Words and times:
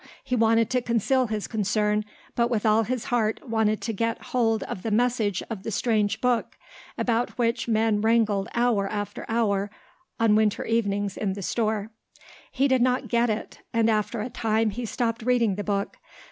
He 0.23 0.35
wanted 0.35 0.71
to 0.71 0.81
conceal 0.81 1.27
his 1.27 1.45
concern 1.45 2.05
but 2.35 2.49
with 2.49 2.65
all 2.65 2.81
his 2.85 3.03
heart 3.13 3.47
wanted 3.47 3.81
to 3.81 3.93
get 3.93 4.19
hold 4.33 4.63
of 4.63 4.81
the 4.81 4.89
message 4.89 5.43
of 5.47 5.61
the 5.61 5.69
strange 5.69 6.21
book, 6.21 6.57
about 6.97 7.37
which 7.37 7.67
men 7.67 8.01
wrangled 8.01 8.49
hour 8.55 8.87
after 8.87 9.27
hour 9.29 9.69
on 10.19 10.33
winter 10.33 10.65
evenings 10.65 11.17
in 11.17 11.33
the 11.33 11.43
store. 11.43 11.91
He 12.51 12.67
did 12.67 12.81
not 12.81 13.09
get 13.09 13.29
it; 13.29 13.59
and 13.73 13.91
after 13.91 14.21
a 14.21 14.29
time 14.31 14.71
he 14.71 14.85
stopped 14.87 15.21
reading 15.21 15.53
the 15.53 15.63
book. 15.63 15.97